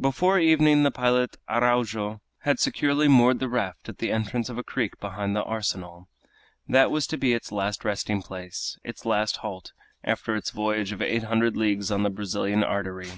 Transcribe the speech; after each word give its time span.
Before 0.00 0.40
evening 0.40 0.82
the 0.82 0.90
pilot 0.90 1.36
Araujo 1.48 2.20
had 2.40 2.58
securely 2.58 3.06
moored 3.06 3.38
the 3.38 3.48
raft 3.48 3.88
at 3.88 3.98
the 3.98 4.10
entrance 4.10 4.48
of 4.48 4.58
a 4.58 4.64
creek 4.64 4.98
behind 4.98 5.36
the 5.36 5.44
arsenal. 5.44 6.08
That 6.68 6.90
was 6.90 7.06
to 7.06 7.16
be 7.16 7.34
its 7.34 7.52
last 7.52 7.84
resting 7.84 8.20
place, 8.20 8.76
its 8.82 9.06
last 9.06 9.36
halt, 9.46 9.70
after 10.02 10.34
its 10.34 10.50
voyage 10.50 10.90
of 10.90 11.00
eight 11.00 11.22
hundred 11.22 11.56
leagues 11.56 11.92
on 11.92 12.02
the 12.02 12.08
great 12.08 12.16
Brazilian 12.16 12.64
artery. 12.64 13.12